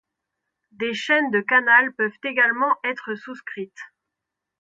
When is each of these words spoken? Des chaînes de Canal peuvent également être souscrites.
Des 0.71 0.95
chaînes 0.95 1.29
de 1.29 1.41
Canal 1.41 1.93
peuvent 1.93 2.17
également 2.23 2.73
être 2.83 3.13
souscrites. 3.13 3.83